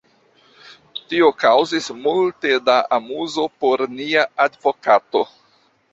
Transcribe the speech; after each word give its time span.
Tio 1.11 1.27
kaŭzis 1.43 1.89
multe 2.05 2.55
da 2.71 2.77
amuzo 2.99 3.45
por 3.61 3.85
nia 3.99 4.25
advokato! 4.47 5.23